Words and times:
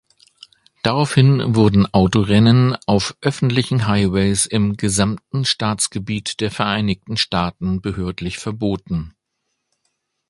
Daraufhin 0.81 1.53
wurden 1.53 1.85
Autorennen 1.93 2.75
auf 2.87 3.15
öffentlichen 3.21 3.85
Highways 3.87 4.47
im 4.47 4.75
gesamten 4.75 5.45
Staatsgebiet 5.45 6.39
der 6.39 6.49
Vereinigten 6.49 7.17
Staaten 7.17 7.81
behördlich 7.83 8.39
verboten. 8.39 9.13